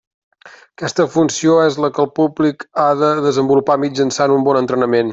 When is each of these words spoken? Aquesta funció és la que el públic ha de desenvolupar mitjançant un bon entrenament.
Aquesta 0.77 1.05
funció 1.15 1.59
és 1.65 1.77
la 1.85 1.91
que 1.97 2.03
el 2.05 2.11
públic 2.21 2.67
ha 2.85 2.89
de 3.05 3.13
desenvolupar 3.29 3.81
mitjançant 3.87 4.39
un 4.39 4.51
bon 4.51 4.63
entrenament. 4.67 5.09